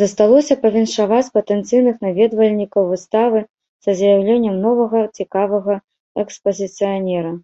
[0.00, 3.38] Засталося павіншаваць патэнцыйных наведвальнікаў выставы
[3.88, 5.74] са з'яўленнем новага цікавага
[6.28, 7.38] экспазіцыянера.